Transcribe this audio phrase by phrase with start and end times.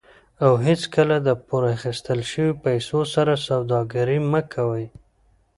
[0.45, 4.85] او هیڅکله د پور اخیستل شوي پیسو سره سوداګري مه کوئ.